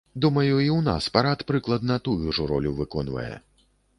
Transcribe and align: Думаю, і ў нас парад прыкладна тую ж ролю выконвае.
Думаю, 0.23 0.45
і 0.61 0.69
ў 0.75 0.77
нас 0.87 1.09
парад 1.17 1.43
прыкладна 1.51 1.99
тую 2.09 2.33
ж 2.37 2.47
ролю 2.55 2.75
выконвае. 2.83 3.29